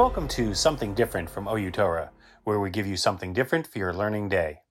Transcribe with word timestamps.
Welcome 0.00 0.28
to 0.28 0.54
Something 0.54 0.94
Different 0.94 1.28
from 1.28 1.46
OU 1.46 1.72
Torah, 1.72 2.10
where 2.44 2.58
we 2.58 2.70
give 2.70 2.86
you 2.86 2.96
something 2.96 3.34
different 3.34 3.66
for 3.66 3.78
your 3.78 3.92
learning 3.92 4.30
day. 4.30 4.62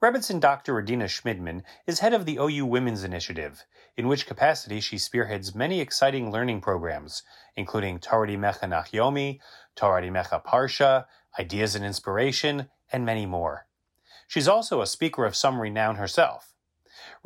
Rebbitzin 0.00 0.38
Dr. 0.38 0.78
Adina 0.78 1.06
Schmidman 1.06 1.64
is 1.84 1.98
head 1.98 2.14
of 2.14 2.26
the 2.26 2.36
OU 2.36 2.64
Women's 2.66 3.02
Initiative, 3.02 3.64
in 3.96 4.06
which 4.06 4.28
capacity 4.28 4.78
she 4.78 4.98
spearheads 4.98 5.56
many 5.56 5.80
exciting 5.80 6.30
learning 6.30 6.60
programs, 6.60 7.24
including 7.56 7.98
Torah 7.98 8.28
Mecha 8.28 8.68
Nachyomi, 8.68 9.40
Torat 9.74 10.08
Imecha 10.08 10.44
Parsha, 10.44 11.06
Ideas 11.36 11.74
and 11.74 11.84
Inspiration, 11.84 12.68
and 12.92 13.04
many 13.04 13.26
more. 13.26 13.66
She's 14.28 14.46
also 14.46 14.80
a 14.80 14.86
speaker 14.86 15.24
of 15.24 15.34
some 15.34 15.60
renown 15.60 15.96
herself. 15.96 16.54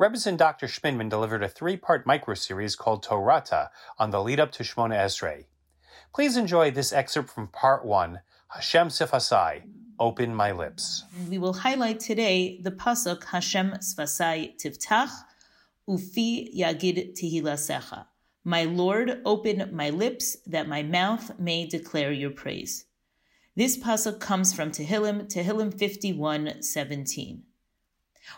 Rebbitzin 0.01 0.37
Dr. 0.37 0.65
Schmidman 0.65 1.11
delivered 1.11 1.43
a 1.43 1.49
three-part 1.49 2.07
micro-series 2.07 2.75
called 2.75 3.05
Torata 3.05 3.69
on 3.99 4.09
the 4.09 4.23
lead-up 4.23 4.51
to 4.53 4.63
Shmona 4.63 4.95
Esrei. 4.95 5.45
Please 6.15 6.37
enjoy 6.37 6.71
this 6.71 6.93
excerpt 6.93 7.29
from 7.29 7.49
part 7.49 7.83
one, 7.83 8.21
Hashem 8.47 8.87
Sifasai, 8.87 9.63
Open 9.99 10.33
My 10.33 10.53
Lips. 10.53 11.03
We 11.29 11.37
will 11.37 11.51
highlight 11.51 11.99
today 11.99 12.61
the 12.63 12.71
pasuk 12.71 13.25
Hashem 13.25 13.71
Sfasai 13.81 14.55
Tiftach, 14.57 15.09
Ufi 15.89 16.57
Yagid 16.57 17.19
Tihilasecha. 17.19 18.05
My 18.45 18.63
Lord, 18.63 19.23
open 19.25 19.69
my 19.73 19.89
lips 19.89 20.37
that 20.47 20.69
my 20.69 20.83
mouth 20.83 21.37
may 21.37 21.67
declare 21.67 22.13
your 22.13 22.31
praise. 22.31 22.85
This 23.57 23.77
pasuk 23.77 24.21
comes 24.21 24.53
from 24.53 24.71
Tehillim, 24.71 25.27
Tehillim 25.27 25.77
51, 25.77 26.61
17. 26.61 27.43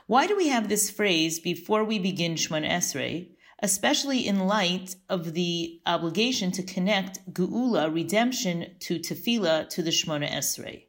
Why 0.08 0.26
do 0.26 0.36
we 0.36 0.48
have 0.48 0.68
this 0.68 0.90
phrase 0.90 1.40
before 1.40 1.84
we 1.84 2.00
begin 2.00 2.34
Shmon 2.34 2.68
Esrei? 2.68 3.37
Especially 3.64 4.28
in 4.28 4.48
light 4.48 4.96
of 5.10 5.34
the 5.34 5.82
obligation 5.86 6.52
to 6.52 6.64
connect 6.64 7.34
Geula, 7.34 7.94
redemption, 7.94 8.76
to 8.80 9.00
Tefillah, 9.00 9.70
to 9.70 9.82
the 9.82 9.90
Shemona 9.90 10.30
Esrei. 10.30 10.86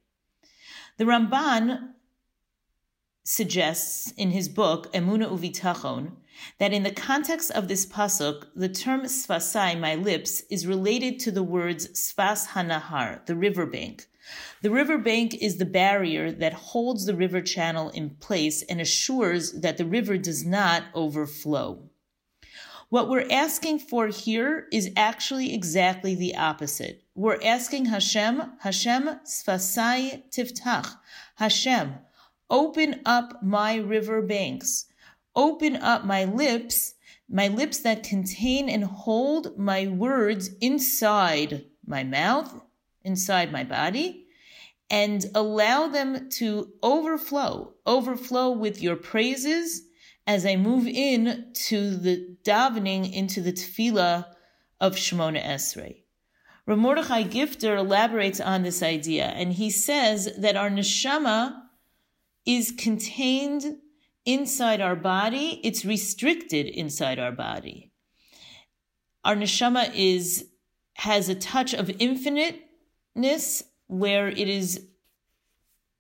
The 0.99 1.05
Ramban 1.05 1.93
suggests 3.25 4.13
in 4.13 4.31
his 4.31 4.49
book, 4.49 4.93
Emuna 4.93 5.31
Uvitachon, 5.31 6.13
that 6.59 6.73
in 6.73 6.83
the 6.83 6.91
context 6.91 7.51
of 7.51 7.69
this 7.69 7.85
pasuk, 7.85 8.47
the 8.55 8.69
term 8.69 9.03
Sfasai, 9.03 9.79
my 9.79 9.95
lips, 9.95 10.43
is 10.51 10.67
related 10.67 11.19
to 11.21 11.31
the 11.31 11.43
words 11.43 11.89
Sfas 11.89 12.49
Hanahar, 12.49 13.25
the 13.27 13.37
riverbank. 13.37 14.07
The 14.63 14.71
riverbank 14.71 15.35
is 15.35 15.57
the 15.57 15.65
barrier 15.65 16.31
that 16.33 16.53
holds 16.53 17.07
the 17.07 17.15
river 17.15 17.41
channel 17.41 17.91
in 17.91 18.11
place 18.11 18.63
and 18.63 18.81
assures 18.81 19.53
that 19.61 19.79
the 19.79 19.87
river 19.87 20.19
does 20.19 20.45
not 20.45 20.85
overflow. 20.95 21.88
What 22.91 23.11
we're 23.11 23.27
asking 23.31 23.81
for 23.81 24.07
here 24.07 24.67
is 24.73 24.91
actually 24.97 25.53
exactly 25.53 26.15
the 26.15 26.37
opposite. 26.37 27.03
We're 27.15 27.39
asking 27.43 27.85
Hashem, 27.85 28.53
Hashem 28.61 29.21
sfasai 29.27 30.23
tiftach. 30.31 30.97
Hashem, 31.35 31.97
open 32.49 33.03
up 33.05 33.43
my 33.43 33.77
river 33.77 34.23
banks. 34.23 34.87
Open 35.37 35.77
up 35.77 36.07
my 36.07 36.25
lips, 36.25 36.95
my 37.29 37.49
lips 37.49 37.81
that 37.81 38.05
contain 38.05 38.71
and 38.71 38.85
hold 38.85 39.59
my 39.59 39.87
words 39.87 40.49
inside 40.63 41.67
my 41.87 42.05
mouth, 42.05 42.59
inside 43.05 43.53
my 43.53 43.65
body, 43.65 44.25
and 44.89 45.27
allow 45.35 45.89
them 45.89 46.31
to 46.31 46.73
overflow, 46.83 47.75
overflow 47.85 48.51
with 48.51 48.81
your 48.81 48.97
praises 48.97 49.88
as 50.29 50.45
I 50.45 50.57
move 50.57 50.87
in 50.87 51.47
to 51.55 51.97
the 51.97 52.37
davening 52.45 53.11
into 53.11 53.41
the 53.41 53.51
tefillah 53.51 54.27
of 54.79 54.95
Shemona 54.95 55.43
Esrei. 55.43 56.03
Rav 56.67 56.79
Mordechai 56.79 57.25
Gifter 57.25 57.79
elaborates 57.79 58.39
on 58.39 58.63
this 58.63 58.83
idea, 58.83 59.25
and 59.25 59.55
he 59.55 59.71
says 59.71 60.29
that 60.37 60.55
our 60.55 60.69
neshama 60.69 61.63
is 62.45 62.75
contained 62.77 63.79
inside 64.27 64.83
our 64.83 64.95
body, 64.95 65.63
it's 65.65 65.87
restricted 65.87 66.67
inside 66.67 67.19
our 67.19 67.33
body. 67.33 67.91
Our 69.25 69.35
neshama 69.35 69.91
is 69.95 70.45
has 70.97 71.31
a 71.31 71.35
touch 71.35 71.73
of 71.73 71.89
infiniteness 71.99 73.63
where 73.87 74.29
it 74.29 74.49
is 74.49 74.89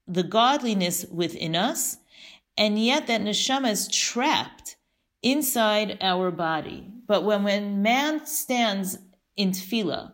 the 0.06 0.24
godliness 0.24 1.06
within 1.10 1.56
us 1.56 1.96
and 2.58 2.84
yet 2.84 3.06
that 3.06 3.22
neshama 3.22 3.70
is 3.70 3.88
trapped 3.88 4.76
inside 5.22 5.96
our 6.00 6.32
body. 6.32 6.90
But 7.06 7.24
when, 7.24 7.44
when 7.44 7.82
man 7.82 8.26
stands 8.26 8.98
in 9.36 9.52
tefillah 9.52 10.12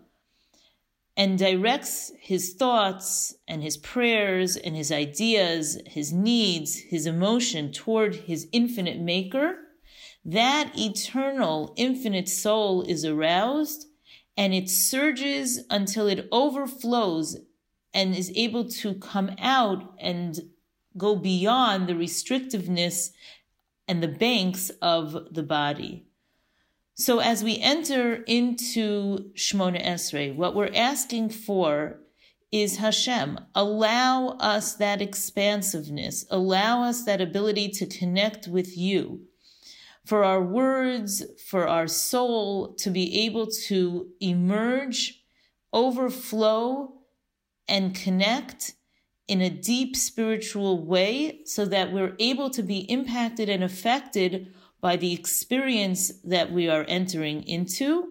and 1.16 1.38
directs 1.38 2.12
his 2.21 2.53
thoughts 2.54 3.34
and 3.49 3.62
his 3.62 3.78
prayers 3.78 4.56
and 4.56 4.77
his 4.77 4.93
ideas, 4.93 5.81
his 5.87 6.12
needs, 6.12 6.77
his 6.77 7.06
emotion 7.06 7.72
toward 7.72 8.15
his 8.15 8.47
infinite 8.53 9.00
maker, 9.00 9.56
that 10.27 10.72
eternal 10.77 11.72
infinite 11.77 12.28
soul 12.28 12.83
is 12.83 13.06
aroused 13.06 13.87
and 14.37 14.53
it 14.53 14.69
surges 14.69 15.65
until 15.71 16.09
it 16.09 16.28
overflows 16.31 17.38
and 17.94 18.15
is 18.15 18.33
able 18.34 18.69
to 18.69 18.94
come 18.94 19.31
out 19.38 19.94
and 19.99 20.41
go 20.97 21.16
beyond 21.16 21.88
the 21.88 21.94
restrictiveness 21.94 23.10
and 23.87 24.03
the 24.03 24.09
banks 24.09 24.71
of 24.81 25.34
the 25.34 25.43
body. 25.43 26.06
So 26.94 27.19
as 27.19 27.43
we 27.43 27.59
enter 27.59 28.22
into 28.27 29.31
Shmona 29.34 29.84
Esrei, 29.84 30.34
what 30.34 30.54
we're 30.54 30.71
asking 30.75 31.31
for 31.31 31.99
is 32.53 32.77
Hashem, 32.77 33.41
allow 33.54 34.37
us 34.38 34.77
that 34.77 35.03
expansiveness, 35.03 36.25
allow 36.31 36.84
us 36.84 37.04
that 37.04 37.21
ability 37.21 37.71
to 37.71 37.87
connect 37.87 38.47
with 38.47 38.78
you, 38.78 39.22
for 40.04 40.22
our 40.22 40.41
words, 40.41 41.25
for 41.49 41.66
our 41.66 41.88
soul 41.88 42.75
to 42.75 42.91
be 42.91 43.25
able 43.25 43.49
to 43.66 44.09
emerge, 44.21 45.25
overflow, 45.72 46.93
and 47.66 47.93
connect 47.93 48.75
in 49.27 49.41
a 49.41 49.51
deep 49.51 49.97
spiritual 49.97 50.85
way 50.85 51.41
so 51.45 51.65
that 51.65 51.93
we're 51.93 52.15
able 52.19 52.51
to 52.51 52.62
be 52.62 52.79
impacted 52.91 53.49
and 53.49 53.65
affected 53.65 54.53
by 54.81 54.97
the 54.97 55.12
experience 55.12 56.12
that 56.25 56.53
we 56.53 56.69
are 56.69 56.85
entering 56.89 57.43
into 57.45 58.09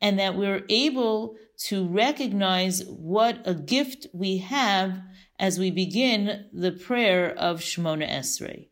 and 0.00 0.18
that 0.18 0.34
we're 0.34 0.64
able 0.68 1.36
to 1.56 1.86
recognize 1.86 2.84
what 2.84 3.40
a 3.44 3.54
gift 3.54 4.06
we 4.12 4.38
have 4.38 5.00
as 5.38 5.58
we 5.58 5.70
begin 5.70 6.46
the 6.52 6.72
prayer 6.72 7.32
of 7.38 7.60
Shemona 7.60 8.08
Esrei. 8.08 8.68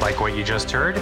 Like 0.00 0.20
what 0.20 0.36
you 0.36 0.44
just 0.44 0.70
heard? 0.70 0.96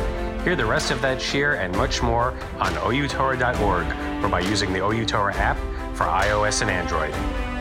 Hear 0.45 0.57
the 0.57 0.67
rest 0.67 0.91
of 0.91 1.03
that 1.03 1.21
share 1.21 1.55
and 1.55 1.75
much 1.77 2.03
more 2.03 2.31
on 2.59 2.73
outorah.org 2.75 4.25
or 4.25 4.29
by 4.29 4.41
using 4.41 4.73
the 4.73 4.87
OU 4.87 5.07
Torah 5.07 5.35
app 5.35 5.57
for 5.97 6.05
iOS 6.05 6.63
and 6.63 6.71
Android. 6.71 7.54